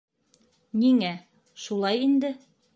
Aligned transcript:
Ниңә: 0.85 1.13
шулай 1.67 2.03
инде! 2.11 2.37